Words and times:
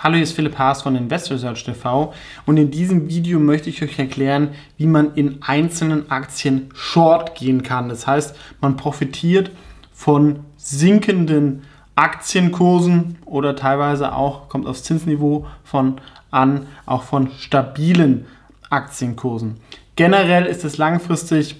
Hallo, 0.00 0.14
hier 0.14 0.22
ist 0.22 0.34
Philipp 0.34 0.56
Haas 0.56 0.82
von 0.82 0.94
Research 0.94 1.64
TV 1.64 2.14
und 2.46 2.56
in 2.56 2.70
diesem 2.70 3.08
Video 3.08 3.40
möchte 3.40 3.68
ich 3.68 3.82
euch 3.82 3.98
erklären, 3.98 4.50
wie 4.76 4.86
man 4.86 5.16
in 5.16 5.42
einzelnen 5.42 6.08
Aktien 6.08 6.68
short 6.72 7.34
gehen 7.34 7.64
kann. 7.64 7.88
Das 7.88 8.06
heißt, 8.06 8.36
man 8.60 8.76
profitiert 8.76 9.50
von 9.92 10.44
sinkenden 10.56 11.64
Aktienkursen 11.96 13.18
oder 13.24 13.56
teilweise 13.56 14.14
auch, 14.14 14.48
kommt 14.48 14.68
aufs 14.68 14.84
Zinsniveau 14.84 15.48
von 15.64 16.00
an, 16.30 16.68
auch 16.86 17.02
von 17.02 17.32
stabilen 17.36 18.26
Aktienkursen. 18.70 19.56
Generell 19.96 20.46
ist 20.46 20.64
es 20.64 20.78
langfristig 20.78 21.56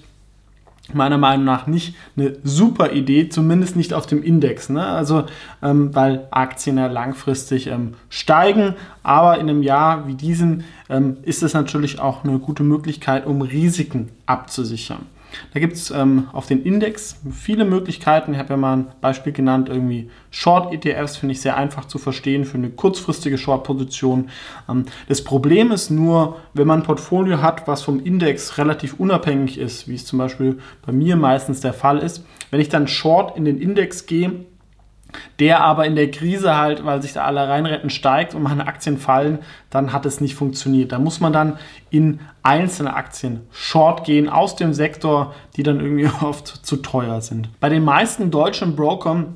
meiner 0.95 1.17
Meinung 1.17 1.45
nach 1.45 1.67
nicht 1.67 1.95
eine 2.17 2.37
super 2.43 2.91
Idee, 2.91 3.29
zumindest 3.29 3.75
nicht 3.75 3.93
auf 3.93 4.05
dem 4.05 4.23
Index. 4.23 4.69
Ne? 4.69 4.85
Also, 4.85 5.25
ähm, 5.61 5.93
weil 5.95 6.27
Aktien 6.31 6.77
ja 6.77 6.87
langfristig 6.87 7.67
ähm, 7.67 7.93
steigen, 8.09 8.75
aber 9.03 9.39
in 9.39 9.49
einem 9.49 9.63
Jahr 9.63 10.07
wie 10.07 10.15
diesem 10.15 10.63
ähm, 10.89 11.17
ist 11.23 11.43
es 11.43 11.53
natürlich 11.53 11.99
auch 11.99 12.23
eine 12.23 12.39
gute 12.39 12.63
Möglichkeit, 12.63 13.25
um 13.25 13.41
Risiken 13.41 14.09
abzusichern. 14.25 15.05
Da 15.53 15.59
gibt 15.59 15.73
es 15.73 15.91
ähm, 15.91 16.27
auf 16.33 16.47
den 16.47 16.63
Index 16.63 17.19
viele 17.31 17.65
Möglichkeiten. 17.65 18.33
Ich 18.33 18.39
habe 18.39 18.49
ja 18.51 18.57
mal 18.57 18.77
ein 18.77 18.87
Beispiel 19.01 19.33
genannt, 19.33 19.69
irgendwie 19.69 20.09
Short-ETFs 20.31 21.17
finde 21.17 21.33
ich 21.33 21.41
sehr 21.41 21.57
einfach 21.57 21.85
zu 21.85 21.97
verstehen 21.97 22.45
für 22.45 22.57
eine 22.57 22.69
kurzfristige 22.69 23.37
Short-Position. 23.37 24.29
Ähm, 24.69 24.85
das 25.07 25.23
Problem 25.23 25.71
ist 25.71 25.89
nur, 25.89 26.37
wenn 26.53 26.67
man 26.67 26.81
ein 26.81 26.85
Portfolio 26.85 27.41
hat, 27.41 27.67
was 27.67 27.81
vom 27.81 27.99
Index 27.99 28.57
relativ 28.57 28.95
unabhängig 28.99 29.57
ist, 29.57 29.87
wie 29.87 29.95
es 29.95 30.05
zum 30.05 30.19
Beispiel 30.19 30.59
bei 30.85 30.91
mir 30.91 31.15
meistens 31.15 31.61
der 31.61 31.73
Fall 31.73 31.99
ist, 31.99 32.23
wenn 32.51 32.61
ich 32.61 32.69
dann 32.69 32.87
Short 32.87 33.37
in 33.37 33.45
den 33.45 33.59
Index 33.59 34.05
gehe, 34.05 34.45
der 35.39 35.61
aber 35.61 35.85
in 35.85 35.95
der 35.95 36.11
Krise 36.11 36.57
halt, 36.57 36.85
weil 36.85 37.01
sich 37.01 37.13
da 37.13 37.23
alle 37.23 37.47
reinretten, 37.47 37.89
steigt 37.89 38.35
und 38.35 38.43
meine 38.43 38.67
Aktien 38.67 38.97
fallen, 38.97 39.39
dann 39.69 39.93
hat 39.93 40.05
es 40.05 40.21
nicht 40.21 40.35
funktioniert. 40.35 40.91
Da 40.91 40.99
muss 40.99 41.19
man 41.19 41.33
dann 41.33 41.57
in 41.89 42.19
einzelne 42.43 42.93
Aktien 42.93 43.41
short 43.51 44.05
gehen 44.05 44.29
aus 44.29 44.55
dem 44.55 44.73
Sektor, 44.73 45.33
die 45.55 45.63
dann 45.63 45.79
irgendwie 45.79 46.09
oft 46.21 46.47
zu 46.47 46.77
teuer 46.77 47.21
sind. 47.21 47.49
Bei 47.59 47.69
den 47.69 47.83
meisten 47.83 48.31
deutschen 48.31 48.75
Brokern 48.75 49.35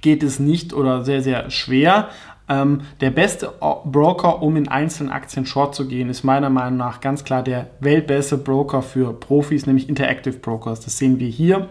geht 0.00 0.22
es 0.22 0.38
nicht 0.38 0.72
oder 0.72 1.02
sehr, 1.04 1.22
sehr 1.22 1.50
schwer. 1.50 2.08
Ähm, 2.46 2.82
der 3.00 3.10
beste 3.10 3.52
Broker, 3.86 4.42
um 4.42 4.56
in 4.56 4.68
einzelnen 4.68 5.10
Aktien 5.10 5.46
short 5.46 5.74
zu 5.74 5.88
gehen, 5.88 6.10
ist 6.10 6.24
meiner 6.24 6.50
Meinung 6.50 6.76
nach 6.76 7.00
ganz 7.00 7.24
klar 7.24 7.42
der 7.42 7.68
weltbeste 7.80 8.36
Broker 8.36 8.82
für 8.82 9.14
Profis, 9.14 9.66
nämlich 9.66 9.88
Interactive 9.88 10.36
Brokers. 10.36 10.80
Das 10.80 10.98
sehen 10.98 11.18
wir 11.18 11.28
hier. 11.28 11.68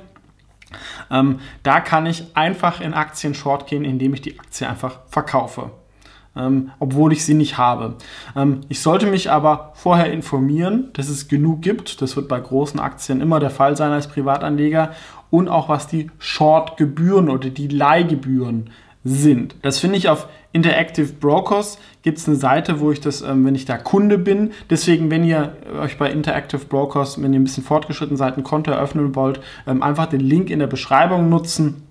Ähm, 1.12 1.40
da 1.64 1.80
kann 1.80 2.06
ich 2.06 2.36
einfach 2.36 2.82
in 2.82 2.94
Aktien 2.94 3.34
short 3.34 3.68
gehen, 3.68 3.86
indem 3.86 4.14
ich 4.14 4.22
die 4.22 4.40
Aktie 4.40 4.68
einfach 4.68 5.00
verkaufe. 5.08 5.72
Ähm, 6.36 6.72
obwohl 6.80 7.14
ich 7.14 7.24
sie 7.24 7.36
nicht 7.36 7.58
habe. 7.60 7.96
Ähm, 8.36 8.62
ich 8.68 8.82
sollte 8.82 9.06
mich 9.06 9.30
aber 9.30 9.72
vorher 9.76 10.12
informieren, 10.12 10.90
dass 10.94 11.10
es 11.10 11.28
genug 11.28 11.62
gibt. 11.62 12.02
Das 12.02 12.16
wird 12.16 12.28
bei 12.28 12.40
großen 12.40 12.80
Aktien 12.80 13.22
immer 13.22 13.40
der 13.40 13.52
Fall 13.52 13.78
sein 13.78 13.92
als 13.92 14.08
Privatanleger. 14.08 14.94
Und 15.30 15.48
auch 15.48 15.70
was 15.70 15.88
die 15.88 16.10
Short-Gebühren 16.18 17.30
oder 17.30 17.50
die 17.50 17.68
Leihgebühren 17.68 18.72
sind. 19.04 19.56
Das 19.62 19.80
finde 19.80 19.98
ich 19.98 20.10
auf 20.10 20.28
Interactive 20.54 21.12
Brokers 21.14 21.80
gibt 22.04 22.20
es 22.20 22.28
eine 22.28 22.38
Seite, 22.38 22.80
wo 22.80 22.92
ich 22.92 23.02
das, 23.02 23.22
ähm, 23.22 23.44
wenn 23.44 23.56
ich 23.56 23.66
da 23.66 23.78
Kunde 23.78 24.18
bin, 24.18 24.52
deswegen, 24.70 25.10
wenn 25.10 25.24
ihr 25.24 25.58
euch 25.82 25.98
bei 25.98 26.12
Interactive 26.12 26.66
Brokers, 26.66 27.22
wenn 27.22 27.34
ihr 27.34 27.40
ein 27.40 27.44
bisschen 27.44 27.64
fortgeschritten 27.64 28.18
seid, 28.18 28.38
ein 28.38 28.44
Konto 28.44 28.72
eröffnen 28.72 29.16
wollt, 29.16 29.42
ähm, 29.68 29.82
einfach 29.82 30.06
den 30.06 30.22
Link 30.22 30.50
in 30.50 30.60
der 30.60 30.68
Beschreibung 30.68 31.28
nutzen. 31.28 31.84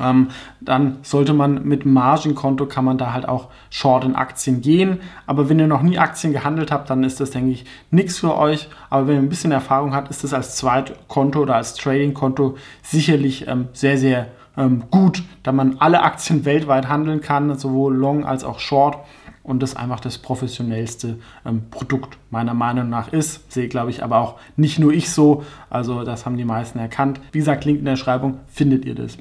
Ähm, 0.00 0.28
dann 0.60 0.98
sollte 1.02 1.32
man 1.32 1.64
mit 1.64 1.86
Margenkonto 1.86 2.66
kann 2.66 2.84
man 2.84 2.98
da 2.98 3.12
halt 3.12 3.28
auch 3.28 3.48
short 3.70 4.04
in 4.04 4.16
Aktien 4.16 4.60
gehen. 4.62 5.00
Aber 5.26 5.48
wenn 5.48 5.60
ihr 5.60 5.68
noch 5.68 5.82
nie 5.82 5.98
Aktien 5.98 6.32
gehandelt 6.32 6.72
habt, 6.72 6.90
dann 6.90 7.04
ist 7.04 7.20
das, 7.20 7.30
denke 7.30 7.52
ich, 7.52 7.66
nichts 7.90 8.18
für 8.18 8.36
euch. 8.36 8.68
Aber 8.90 9.06
wenn 9.06 9.16
ihr 9.16 9.22
ein 9.22 9.28
bisschen 9.28 9.52
Erfahrung 9.52 9.94
habt, 9.94 10.10
ist 10.10 10.24
das 10.24 10.34
als 10.34 10.56
Zweitkonto 10.56 11.40
oder 11.40 11.56
als 11.56 11.74
Tradingkonto 11.74 12.56
sicherlich 12.82 13.46
ähm, 13.46 13.68
sehr, 13.74 13.96
sehr 13.98 14.28
ähm, 14.56 14.84
gut, 14.90 15.22
da 15.42 15.52
man 15.52 15.76
alle 15.78 16.02
Aktien 16.02 16.44
weltweit 16.44 16.88
handeln 16.88 17.20
kann, 17.20 17.56
sowohl 17.58 17.94
Long 17.94 18.24
als 18.24 18.44
auch 18.44 18.58
Short 18.58 18.98
und 19.42 19.62
das 19.62 19.76
einfach 19.76 20.00
das 20.00 20.18
professionellste 20.18 21.18
ähm, 21.44 21.62
Produkt 21.70 22.18
meiner 22.30 22.54
Meinung 22.54 22.88
nach 22.88 23.12
ist. 23.12 23.50
Sehe, 23.52 23.68
glaube 23.68 23.90
ich, 23.90 24.04
aber 24.04 24.18
auch 24.18 24.36
nicht 24.56 24.78
nur 24.78 24.92
ich 24.92 25.10
so, 25.10 25.44
also 25.70 26.04
das 26.04 26.26
haben 26.26 26.36
die 26.36 26.44
meisten 26.44 26.78
erkannt. 26.78 27.20
Wie 27.32 27.38
gesagt, 27.38 27.64
Link 27.64 27.80
in 27.80 27.84
der 27.84 27.96
Schreibung 27.96 28.40
findet 28.46 28.84
ihr 28.84 28.94
das. 28.94 29.18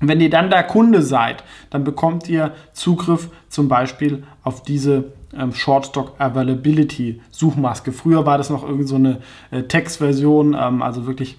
wenn 0.00 0.20
ihr 0.20 0.30
dann 0.30 0.50
der 0.50 0.62
Kunde 0.62 1.02
seid, 1.02 1.42
dann 1.70 1.82
bekommt 1.82 2.28
ihr 2.28 2.52
Zugriff 2.72 3.30
zum 3.48 3.68
Beispiel 3.68 4.22
auf 4.44 4.62
diese 4.62 5.12
ähm, 5.36 5.52
Shortstock 5.52 6.14
Availability 6.20 7.20
Suchmaske. 7.30 7.92
Früher 7.92 8.24
war 8.24 8.38
das 8.38 8.50
noch 8.50 8.62
irgend 8.62 8.88
so 8.88 8.94
eine 8.94 9.18
äh, 9.50 9.62
Textversion, 9.64 10.56
ähm, 10.58 10.82
also 10.82 11.06
wirklich 11.06 11.36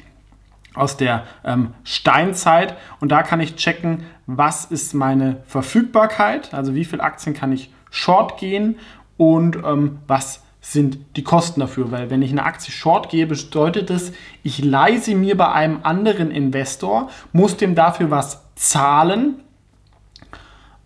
aus 0.80 0.98
der 0.98 1.24
ähm, 1.44 1.74
Steinzeit. 1.84 2.76
Und 3.00 3.12
da 3.12 3.24
kann 3.24 3.40
ich 3.40 3.56
checken, 3.56 4.06
was 4.26 4.66
ist 4.66 4.94
meine 4.94 5.38
Verfügbarkeit, 5.46 6.54
also 6.54 6.76
wie 6.76 6.86
viele 6.86 7.04
Aktien 7.04 7.36
kann 7.36 7.52
ich 7.52 7.72
short 7.90 8.40
gehen? 8.40 8.78
Und 9.18 9.58
ähm, 9.58 10.00
was 10.08 10.44
sind 10.62 11.00
die 11.16 11.24
Kosten 11.24 11.62
dafür, 11.62 11.92
weil 11.92 12.10
wenn 12.10 12.22
ich 12.22 12.32
eine 12.32 12.44
Aktie 12.44 12.72
short 12.72 13.10
gehe, 13.10 13.26
bedeutet 13.26 13.90
es, 13.90 14.12
ich 14.44 14.64
leihe 14.64 15.00
sie 15.00 15.16
mir 15.16 15.38
bei 15.38 15.52
einem 15.52 15.80
anderen 15.84 16.32
Investor, 16.32 17.10
muss 17.32 17.58
dem 17.58 17.76
dafür 17.76 18.12
was 18.12 18.44
zahlen 18.56 19.42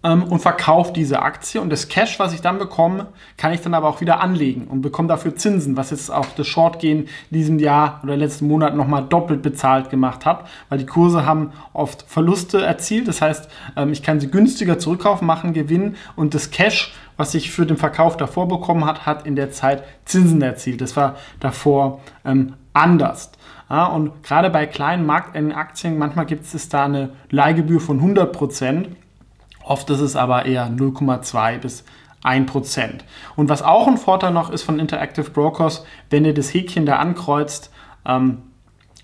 ähm, 0.04 0.24
und 0.24 0.40
verkaufe 0.40 0.94
diese 0.94 1.22
Aktie 1.22 1.62
und 1.62 1.70
das 1.70 1.88
Cash, 1.88 2.20
was 2.20 2.34
ich 2.34 2.42
dann 2.42 2.60
bekomme, 2.60 3.08
kann 3.38 3.54
ich 3.54 3.62
dann 3.62 3.74
aber 3.74 3.88
auch 3.88 4.02
wieder 4.02 4.20
anlegen 4.20 4.68
und 4.68 4.82
bekomme 4.82 5.08
dafür 5.08 5.36
Zinsen, 5.36 5.78
was 5.78 5.92
jetzt 5.92 6.12
auch 6.12 6.28
das 6.36 6.48
Shortgehen 6.48 7.04
in 7.04 7.08
diesem 7.32 7.60
Jahr 7.60 8.02
oder 8.04 8.18
letzten 8.18 8.48
Monat 8.48 8.76
nochmal 8.76 9.06
doppelt 9.06 9.42
bezahlt 9.42 9.90
gemacht 9.90 10.26
hat, 10.26 10.46
weil 10.70 10.78
die 10.78 10.86
Kurse 10.86 11.26
haben 11.26 11.52
oft 11.74 12.04
Verluste 12.08 12.62
erzielt. 12.62 13.08
Das 13.08 13.22
heißt, 13.22 13.50
ähm, 13.76 13.92
ich 13.92 14.04
kann 14.04 14.20
sie 14.20 14.30
günstiger 14.30 14.80
zurückkaufen, 14.80 15.26
machen 15.26 15.54
Gewinn 15.54 15.96
und 16.16 16.34
das 16.34 16.52
Cash, 16.52 16.94
was 17.18 17.36
ich 17.36 17.52
für 17.52 17.66
den 17.66 17.78
Verkauf 17.78 18.18
davor 18.18 18.48
bekommen 18.48 18.86
hat, 18.86 19.06
hat 19.06 19.26
in 19.26 19.36
der 19.36 19.52
Zeit 19.52 19.84
Zinsen 20.06 20.42
erzielt. 20.42 20.82
Das 20.82 20.96
war 20.98 21.16
davor 21.40 22.02
ähm, 22.26 22.54
anders. 22.74 23.32
Ja, 23.70 23.86
und 23.86 24.24
gerade 24.24 24.50
bei 24.50 24.66
kleinen 24.66 25.06
Marktaktien, 25.06 25.98
manchmal 25.98 26.26
gibt 26.26 26.54
es 26.54 26.70
da 26.70 26.86
eine 26.86 27.10
Leihgebühr 27.30 27.80
von 27.80 27.98
100 27.98 28.32
Prozent. 28.32 28.90
Oft 29.64 29.90
ist 29.90 30.02
es 30.02 30.16
aber 30.16 30.46
eher 30.46 30.68
0,2 30.68 31.58
bis 31.60 31.84
1%. 32.24 33.00
Und 33.36 33.50
was 33.50 33.62
auch 33.62 33.88
ein 33.88 33.98
Vorteil 33.98 34.32
noch 34.32 34.50
ist 34.50 34.64
von 34.64 34.80
Interactive 34.80 35.30
Brokers, 35.30 35.86
wenn 36.10 36.26
ihr 36.26 36.34
das 36.34 36.54
Häkchen 36.54 36.86
da 36.86 36.98
ankreuzt, 36.98 37.72
ähm, 38.06 38.40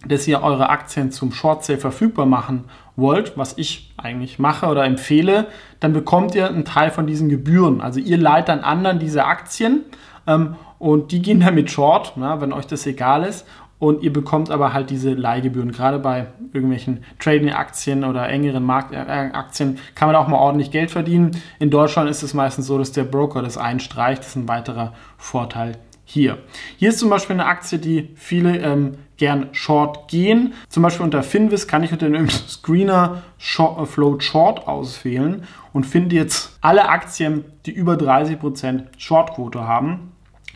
dass 0.06 0.28
ihr 0.28 0.42
eure 0.42 0.70
Aktien 0.70 1.12
zum 1.12 1.34
Short 1.34 1.66
Sale 1.66 1.80
verfügbar 1.80 2.26
machen 2.26 2.66
wollt, 2.96 3.38
was 3.38 3.58
ich 3.58 3.94
eigentlich 3.98 4.40
mache 4.40 4.68
oder 4.68 4.86
empfehle, 4.86 5.48
dann 5.80 5.92
bekommt 5.92 6.36
ihr 6.36 6.48
einen 6.48 6.66
Teil 6.66 6.92
von 6.92 7.06
diesen 7.08 7.30
Gebühren. 7.30 7.82
Also 7.82 8.00
ihr 8.00 8.18
leiht 8.18 8.48
dann 8.48 8.62
anderen 8.62 9.00
diese 9.00 9.26
Aktien 9.26 9.84
ähm, 10.28 10.56
und 10.78 11.12
die 11.12 11.22
gehen 11.22 11.40
damit 11.46 11.72
short, 11.72 12.14
na, 12.16 12.40
wenn 12.40 12.54
euch 12.54 12.68
das 12.68 12.86
egal 12.86 13.24
ist 13.24 13.46
und 13.80 14.04
ihr 14.04 14.12
bekommt 14.12 14.52
aber 14.52 14.74
halt 14.74 14.90
diese 14.90 15.14
Leihgebühren. 15.14 15.72
Gerade 15.72 16.00
bei 16.00 16.28
irgendwelchen 16.54 17.04
Trading-Aktien 17.20 18.04
oder 18.04 18.28
engeren 18.28 18.64
Marktaktien 18.64 19.80
kann 19.96 20.10
man 20.10 20.16
auch 20.18 20.28
mal 20.28 20.38
ordentlich 20.38 20.70
Geld 20.70 20.92
verdienen. 20.92 21.32
In 21.60 21.70
Deutschland 21.70 22.10
ist 22.10 22.22
es 22.22 22.34
meistens 22.34 22.68
so, 22.68 22.78
dass 22.78 22.92
der 22.92 23.06
Broker 23.06 23.42
das 23.42 23.58
einstreicht. 23.58 24.20
Das 24.20 24.30
ist 24.30 24.36
ein 24.36 24.50
weiterer 24.50 24.94
Vorteil 25.18 25.78
hier. 26.04 26.40
Hier 26.78 26.90
ist 26.90 27.00
zum 27.00 27.10
Beispiel 27.10 27.36
eine 27.36 27.46
Aktie, 27.46 27.78
die 27.78 28.10
viele 28.16 28.58
ähm, 28.58 28.98
gern 29.18 29.50
short 29.52 30.08
gehen. 30.10 30.54
Zum 30.68 30.84
Beispiel 30.84 31.06
unter 31.06 31.24
Finvis 31.24 31.68
kann 31.68 31.84
ich 31.84 31.92
unter 31.94 32.10
dem 32.10 32.28
Screener 32.30 33.22
Short, 33.38 33.80
äh, 33.80 33.86
Float 33.86 34.24
Short 34.24 34.68
auswählen 34.68 35.44
und 35.72 35.86
finde 35.86 36.16
jetzt 36.16 36.58
alle 36.62 36.90
Aktien, 36.90 37.46
die 37.66 37.72
über 37.72 37.94
30% 37.94 38.86
Shortquote 38.98 39.68
haben. 39.68 40.12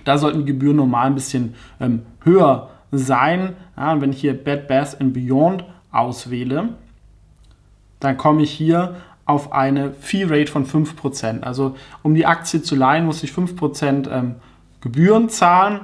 Da 0.05 0.17
sollten 0.17 0.39
die 0.39 0.45
Gebühren 0.45 0.77
normal 0.77 1.07
ein 1.07 1.15
bisschen 1.15 1.53
ähm, 1.79 2.01
höher 2.23 2.69
sein. 2.97 3.55
Ja, 3.77 3.93
und 3.93 4.01
wenn 4.01 4.11
ich 4.11 4.21
hier 4.21 4.41
Bad 4.41 4.67
Bath 4.67 4.99
and 4.99 5.13
Beyond 5.13 5.65
auswähle, 5.91 6.69
dann 7.99 8.17
komme 8.17 8.43
ich 8.43 8.51
hier 8.51 8.95
auf 9.25 9.53
eine 9.53 9.93
Fee 9.93 10.25
Rate 10.25 10.51
von 10.51 10.65
5%. 10.65 11.41
Also 11.41 11.75
um 12.01 12.13
die 12.13 12.25
Aktie 12.25 12.61
zu 12.61 12.75
leihen, 12.75 13.05
muss 13.05 13.23
ich 13.23 13.31
5% 13.31 14.09
ähm, 14.11 14.35
Gebühren 14.81 15.29
zahlen. 15.29 15.81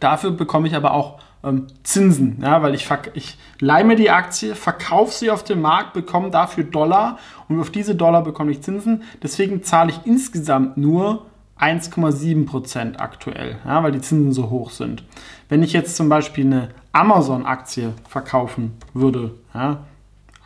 Dafür 0.00 0.30
bekomme 0.30 0.68
ich 0.68 0.74
aber 0.74 0.92
auch 0.92 1.18
ähm, 1.44 1.66
Zinsen, 1.82 2.38
ja, 2.42 2.62
weil 2.62 2.74
ich, 2.74 2.88
ich 3.14 3.38
leihe 3.60 3.84
mir 3.84 3.96
die 3.96 4.10
Aktie, 4.10 4.54
verkaufe 4.54 5.12
sie 5.12 5.30
auf 5.30 5.44
dem 5.44 5.60
Markt, 5.60 5.92
bekomme 5.92 6.30
dafür 6.30 6.64
Dollar 6.64 7.18
und 7.48 7.60
auf 7.60 7.70
diese 7.70 7.94
Dollar 7.94 8.24
bekomme 8.24 8.50
ich 8.50 8.62
Zinsen. 8.62 9.02
Deswegen 9.22 9.62
zahle 9.62 9.90
ich 9.90 10.00
insgesamt 10.04 10.76
nur 10.76 11.26
1,7% 11.60 12.98
aktuell, 12.98 13.56
ja, 13.64 13.82
weil 13.82 13.92
die 13.92 14.00
Zinsen 14.00 14.32
so 14.32 14.50
hoch 14.50 14.70
sind. 14.70 15.02
Wenn 15.48 15.62
ich 15.62 15.72
jetzt 15.72 15.96
zum 15.96 16.08
Beispiel 16.08 16.44
eine 16.44 16.68
Amazon-Aktie 16.92 17.92
verkaufen 18.08 18.76
würde, 18.92 19.34
ja, 19.54 19.84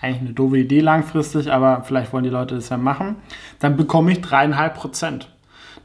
eigentlich 0.00 0.20
eine 0.20 0.32
doofe 0.32 0.58
Idee 0.58 0.80
langfristig, 0.80 1.52
aber 1.52 1.82
vielleicht 1.82 2.12
wollen 2.12 2.24
die 2.24 2.30
Leute 2.30 2.54
das 2.54 2.70
ja 2.70 2.76
machen, 2.76 3.16
dann 3.58 3.76
bekomme 3.76 4.12
ich 4.12 4.20
dreieinhalb 4.20 4.74
Prozent. 4.74 5.28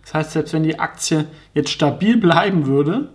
Das 0.03 0.13
heißt, 0.13 0.31
selbst 0.31 0.53
wenn 0.53 0.63
die 0.63 0.79
Aktie 0.79 1.25
jetzt 1.53 1.71
stabil 1.71 2.17
bleiben 2.17 2.65
würde, 2.65 3.09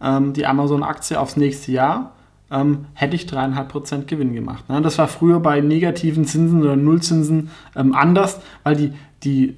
ähm, 0.00 0.32
die 0.34 0.46
Amazon-Aktie 0.46 1.18
aufs 1.18 1.36
nächste 1.36 1.72
Jahr, 1.72 2.12
ähm, 2.50 2.86
hätte 2.92 3.16
ich 3.16 3.26
3,5% 3.26 4.04
Gewinn 4.04 4.34
gemacht. 4.34 4.68
Ne? 4.68 4.82
Das 4.82 4.98
war 4.98 5.08
früher 5.08 5.40
bei 5.40 5.60
negativen 5.60 6.26
Zinsen 6.26 6.60
oder 6.62 6.76
Nullzinsen 6.76 7.50
ähm, 7.74 7.94
anders, 7.94 8.40
weil 8.62 8.76
die, 8.76 8.92
die 9.24 9.54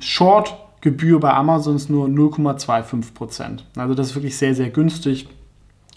Short-Gebühr 0.84 1.18
bei 1.18 1.32
Amazon 1.32 1.76
ist 1.76 1.88
nur 1.88 2.08
0,25%. 2.08 3.60
Also 3.76 3.94
das 3.94 4.08
ist 4.08 4.14
wirklich 4.14 4.36
sehr, 4.36 4.54
sehr 4.54 4.68
günstig, 4.68 5.26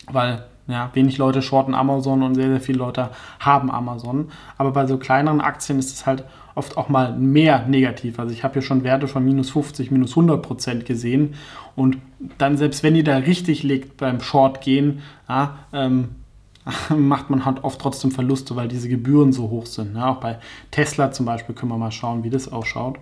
weil 0.10 0.46
ja, 0.68 0.90
wenig 0.94 1.18
Leute 1.18 1.42
shorten 1.42 1.74
Amazon 1.74 2.24
und 2.24 2.36
sehr, 2.36 2.50
sehr 2.50 2.62
viele 2.62 2.80
Leute 2.80 3.10
haben 3.40 3.70
Amazon. 3.70 4.30
Aber 4.58 4.72
bei 4.72 4.86
so 4.86 4.98
kleineren 4.98 5.42
Aktien 5.42 5.80
ist 5.80 5.94
es 5.94 6.06
halt 6.06 6.24
oft 6.56 6.78
auch 6.78 6.90
mal 6.90 7.14
mehr 7.18 7.66
negativ. 7.68 8.20
Also 8.20 8.34
ich 8.34 8.44
habe 8.44 8.56
hier 8.56 8.62
schon 8.62 8.84
Werte 8.84 9.08
von 9.08 9.24
minus 9.24 9.50
50, 9.50 9.92
minus 9.92 10.12
100 10.12 10.42
Prozent 10.42 10.86
gesehen. 10.86 11.36
Und 11.76 11.98
dann, 12.38 12.58
selbst 12.58 12.84
wenn 12.84 12.96
ihr 12.96 13.04
da 13.04 13.18
richtig 13.18 13.64
liegt 13.64 13.98
beim 13.98 14.22
Short 14.22 14.62
gehen, 14.62 15.02
ja, 15.30 15.58
ähm, 15.74 16.10
macht 16.98 17.30
man 17.30 17.46
halt 17.46 17.64
oft 17.64 17.80
trotzdem 17.80 18.12
Verluste, 18.12 18.56
weil 18.56 18.68
diese 18.68 18.90
Gebühren 18.90 19.32
so 19.32 19.50
hoch 19.50 19.66
sind. 19.66 19.96
Ja, 19.96 20.12
auch 20.12 20.18
bei 20.18 20.40
Tesla 20.72 21.12
zum 21.12 21.26
Beispiel 21.26 21.56
können 21.56 21.72
wir 21.72 21.78
mal 21.78 21.92
schauen, 21.92 22.24
wie 22.24 22.30
das 22.30 22.52
ausschaut. 22.52 22.98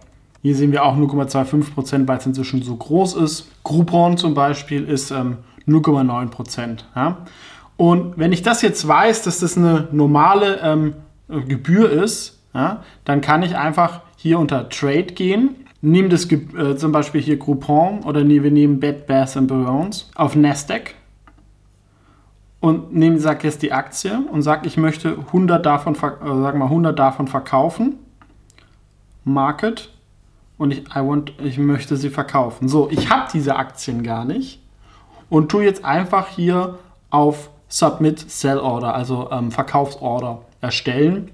Hier 0.45 0.55
sehen 0.55 0.71
wir 0.71 0.85
auch 0.85 0.95
0,25%, 0.95 2.07
weil 2.07 2.19
es 2.19 2.25
inzwischen 2.27 2.61
so 2.61 2.75
groß 2.75 3.15
ist. 3.15 3.49
Groupon 3.63 4.15
zum 4.15 4.35
Beispiel 4.35 4.83
ist 4.83 5.09
ähm, 5.09 5.37
0,9%. 5.67 6.83
Ja. 6.95 7.17
Und 7.77 8.19
wenn 8.19 8.31
ich 8.31 8.43
das 8.43 8.61
jetzt 8.61 8.87
weiß, 8.87 9.23
dass 9.23 9.39
das 9.39 9.57
eine 9.57 9.87
normale 9.91 10.59
ähm, 10.61 10.93
Gebühr 11.27 11.89
ist, 11.89 12.43
ja, 12.53 12.83
dann 13.05 13.21
kann 13.21 13.41
ich 13.41 13.57
einfach 13.57 14.01
hier 14.17 14.37
unter 14.37 14.69
Trade 14.69 15.05
gehen, 15.05 15.55
nehme 15.81 16.09
das 16.09 16.31
äh, 16.31 16.75
zum 16.75 16.91
Beispiel 16.91 17.21
hier 17.21 17.37
Groupon 17.37 18.03
oder 18.03 18.23
nee, 18.23 18.43
wir 18.43 18.51
nehmen 18.51 18.79
Bed 18.79 19.07
Bath 19.07 19.33
Beyond 19.47 20.11
auf 20.13 20.35
Nasdaq 20.35 20.93
und 22.59 22.93
nehme, 22.93 23.17
sag 23.17 23.43
jetzt 23.43 23.63
die 23.63 23.71
Aktie 23.71 24.23
und 24.31 24.43
sage, 24.43 24.67
ich 24.67 24.77
möchte 24.77 25.17
100 25.25 25.65
davon, 25.65 25.95
äh, 25.95 25.97
sag 25.97 26.55
mal 26.55 26.65
100 26.65 26.99
davon 26.99 27.27
verkaufen. 27.27 27.95
Market 29.23 29.89
und 30.57 30.71
ich, 30.71 30.79
I 30.95 30.99
want, 30.99 31.33
ich 31.43 31.57
möchte 31.57 31.97
sie 31.97 32.09
verkaufen. 32.09 32.67
So, 32.67 32.89
ich 32.89 33.09
habe 33.09 33.29
diese 33.33 33.55
Aktien 33.55 34.03
gar 34.03 34.25
nicht 34.25 34.61
und 35.29 35.49
tue 35.49 35.63
jetzt 35.63 35.83
einfach 35.83 36.27
hier 36.29 36.79
auf 37.09 37.49
Submit 37.67 38.29
Sell 38.29 38.59
Order, 38.59 38.93
also 38.95 39.29
ähm, 39.31 39.51
Verkaufsorder 39.51 40.41
erstellen. 40.61 41.31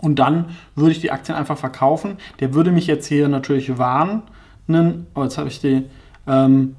Und 0.00 0.18
dann 0.18 0.56
würde 0.76 0.92
ich 0.92 1.00
die 1.00 1.10
Aktien 1.10 1.36
einfach 1.36 1.58
verkaufen. 1.58 2.18
Der 2.40 2.54
würde 2.54 2.70
mich 2.70 2.86
jetzt 2.86 3.06
hier 3.06 3.28
natürlich 3.28 3.78
warnen. 3.78 4.22
Oh, 5.14 5.24
jetzt 5.24 5.38
habe 5.38 5.48
ich 5.48 5.60
die. 5.60 5.84
Ähm, 6.26 6.76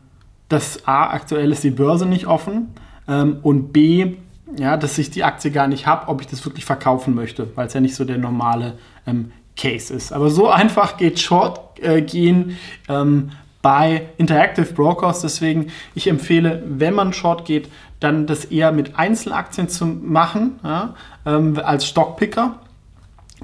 das 0.48 0.88
A, 0.88 1.10
aktuell 1.12 1.52
ist 1.52 1.64
die 1.64 1.70
Börse 1.70 2.06
nicht 2.06 2.26
offen 2.26 2.74
ähm, 3.08 3.38
und 3.44 3.72
B, 3.72 4.16
ja, 4.58 4.78
dass 4.78 4.98
ich 4.98 5.12
die 5.12 5.24
Aktie 5.24 5.52
gar 5.52 5.68
nicht 5.68 5.86
habe, 5.86 6.08
ob 6.08 6.22
ich 6.22 6.28
das 6.28 6.44
wirklich 6.44 6.66
verkaufen 6.66 7.14
möchte, 7.14 7.56
weil 7.56 7.68
es 7.68 7.74
ja 7.74 7.82
nicht 7.82 7.96
so 7.96 8.04
der 8.04 8.18
normale 8.18 8.78
ähm, 9.06 9.32
Case 9.60 9.94
ist. 9.94 10.14
Aber 10.14 10.30
so 10.30 10.48
einfach 10.50 10.98
geht 10.98 11.20
Short 11.20 11.80
äh, 11.80 12.02
gehen 12.02 12.58
ähm, 12.88 13.32
bei 13.62 14.08
Interactive 14.18 14.74
Brokers. 14.74 15.22
Deswegen, 15.22 15.72
ich 15.96 16.08
empfehle, 16.08 16.64
wenn 16.66 16.94
man 16.94 17.14
Short 17.14 17.46
geht, 17.46 17.70
dann 18.00 18.28
das 18.28 18.46
eher 18.46 18.72
mit 18.72 18.98
Einzelaktien 18.98 19.68
zu 19.68 19.86
machen, 19.86 20.60
ja, 20.64 20.96
ähm, 21.26 21.60
als 21.62 21.86
Stockpicker 21.86 22.56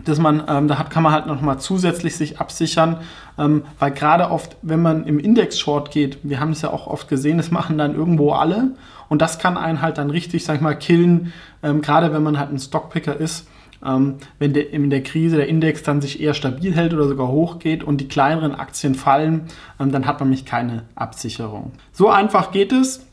dass 0.03 0.19
man, 0.19 0.43
ähm, 0.47 0.67
da 0.67 0.75
kann 0.83 1.03
man 1.03 1.13
halt 1.13 1.25
nochmal 1.25 1.59
zusätzlich 1.59 2.15
sich 2.17 2.39
absichern, 2.39 2.97
ähm, 3.37 3.63
weil 3.79 3.91
gerade 3.91 4.29
oft, 4.29 4.57
wenn 4.61 4.81
man 4.81 5.05
im 5.05 5.19
Index-Short 5.19 5.91
geht, 5.91 6.19
wir 6.23 6.39
haben 6.39 6.51
es 6.51 6.61
ja 6.61 6.71
auch 6.71 6.87
oft 6.87 7.07
gesehen, 7.07 7.37
das 7.37 7.51
machen 7.51 7.77
dann 7.77 7.95
irgendwo 7.95 8.33
alle 8.33 8.71
und 9.07 9.21
das 9.21 9.39
kann 9.39 9.57
einen 9.57 9.81
halt 9.81 9.97
dann 9.97 10.09
richtig, 10.09 10.43
sag 10.43 10.55
ich 10.55 10.61
mal, 10.61 10.75
killen, 10.75 11.31
ähm, 11.63 11.81
gerade 11.81 12.11
wenn 12.11 12.23
man 12.23 12.37
halt 12.37 12.51
ein 12.51 12.59
Stockpicker 12.59 13.15
ist, 13.15 13.47
ähm, 13.83 14.15
wenn 14.39 14.53
der, 14.53 14.71
in 14.71 14.89
der 14.89 15.03
Krise 15.03 15.37
der 15.37 15.47
Index 15.47 15.83
dann 15.83 16.01
sich 16.01 16.21
eher 16.21 16.33
stabil 16.33 16.73
hält 16.75 16.93
oder 16.93 17.07
sogar 17.07 17.27
hochgeht 17.27 17.83
und 17.83 18.01
die 18.01 18.07
kleineren 18.07 18.55
Aktien 18.55 18.95
fallen, 18.95 19.45
ähm, 19.79 19.91
dann 19.91 20.05
hat 20.05 20.19
man 20.19 20.29
nämlich 20.29 20.45
keine 20.45 20.83
Absicherung. 20.95 21.71
So 21.91 22.09
einfach 22.09 22.51
geht 22.51 22.71
es 22.71 23.05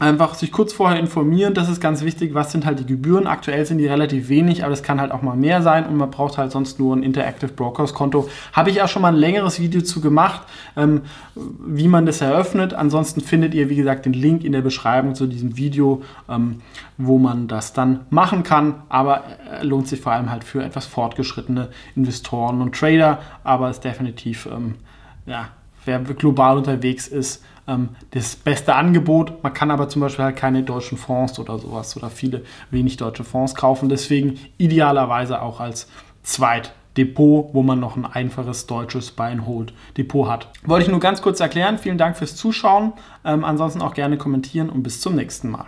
einfach 0.00 0.34
sich 0.34 0.50
kurz 0.50 0.72
vorher 0.72 0.98
informieren, 0.98 1.52
das 1.52 1.68
ist 1.68 1.80
ganz 1.80 2.02
wichtig, 2.02 2.32
was 2.32 2.50
sind 2.50 2.64
halt 2.64 2.80
die 2.80 2.86
Gebühren. 2.86 3.26
Aktuell 3.26 3.66
sind 3.66 3.78
die 3.78 3.86
relativ 3.86 4.30
wenig, 4.30 4.64
aber 4.64 4.72
es 4.72 4.82
kann 4.82 4.98
halt 5.00 5.12
auch 5.12 5.20
mal 5.20 5.36
mehr 5.36 5.60
sein 5.60 5.86
und 5.86 5.96
man 5.96 6.10
braucht 6.10 6.38
halt 6.38 6.50
sonst 6.50 6.78
nur 6.78 6.96
ein 6.96 7.02
Interactive 7.02 7.52
Brokers 7.52 7.92
Konto. 7.92 8.28
Habe 8.54 8.70
ich 8.70 8.80
auch 8.80 8.88
schon 8.88 9.02
mal 9.02 9.12
ein 9.12 9.20
längeres 9.20 9.60
Video 9.60 9.82
zu 9.82 10.00
gemacht, 10.00 10.40
ähm, 10.74 11.02
wie 11.34 11.86
man 11.86 12.06
das 12.06 12.22
eröffnet. 12.22 12.72
Ansonsten 12.72 13.20
findet 13.20 13.52
ihr, 13.52 13.68
wie 13.68 13.76
gesagt, 13.76 14.06
den 14.06 14.14
Link 14.14 14.42
in 14.42 14.52
der 14.52 14.62
Beschreibung 14.62 15.14
zu 15.14 15.26
diesem 15.26 15.58
Video, 15.58 16.02
ähm, 16.30 16.62
wo 16.96 17.18
man 17.18 17.46
das 17.46 17.74
dann 17.74 18.00
machen 18.08 18.42
kann. 18.42 18.76
Aber 18.88 19.24
äh, 19.52 19.64
lohnt 19.64 19.86
sich 19.86 20.00
vor 20.00 20.12
allem 20.12 20.30
halt 20.30 20.44
für 20.44 20.64
etwas 20.64 20.86
fortgeschrittene 20.86 21.68
Investoren 21.94 22.62
und 22.62 22.74
Trader, 22.74 23.20
aber 23.44 23.68
ist 23.68 23.84
definitiv, 23.84 24.48
ähm, 24.50 24.76
ja, 25.26 25.48
wer 25.84 25.98
global 26.00 26.58
unterwegs 26.58 27.08
ist, 27.08 27.42
ähm, 27.66 27.90
das 28.10 28.36
beste 28.36 28.74
Angebot. 28.74 29.42
Man 29.42 29.54
kann 29.54 29.70
aber 29.70 29.88
zum 29.88 30.02
Beispiel 30.02 30.24
halt 30.24 30.36
keine 30.36 30.62
deutschen 30.62 30.98
Fonds 30.98 31.38
oder 31.38 31.58
sowas 31.58 31.96
oder 31.96 32.10
viele 32.10 32.42
wenig 32.70 32.96
deutsche 32.96 33.24
Fonds 33.24 33.54
kaufen. 33.54 33.88
Deswegen 33.88 34.38
idealerweise 34.58 35.40
auch 35.42 35.60
als 35.60 35.88
Zweitdepot, 36.22 37.50
wo 37.52 37.62
man 37.62 37.80
noch 37.80 37.96
ein 37.96 38.06
einfaches 38.06 38.66
deutsches 38.66 39.12
Buy-and-Hold-Depot 39.12 40.28
hat. 40.28 40.48
Wollte 40.64 40.86
ich 40.86 40.90
nur 40.90 41.00
ganz 41.00 41.22
kurz 41.22 41.40
erklären. 41.40 41.78
Vielen 41.78 41.98
Dank 41.98 42.16
fürs 42.16 42.36
Zuschauen. 42.36 42.92
Ähm, 43.24 43.44
ansonsten 43.44 43.82
auch 43.82 43.94
gerne 43.94 44.18
kommentieren 44.18 44.70
und 44.70 44.82
bis 44.82 45.00
zum 45.00 45.14
nächsten 45.14 45.50
Mal. 45.50 45.66